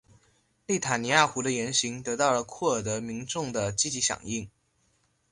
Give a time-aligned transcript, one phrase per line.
[0.65, 4.49] 内塔尼亚胡的言行得到了库尔德民众的积极响应。